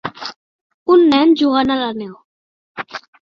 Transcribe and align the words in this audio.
Un 0.93 1.03
nen 1.11 1.35
jugant 1.43 1.73
a 1.75 1.79
la 1.83 1.91
neu. 1.99 2.17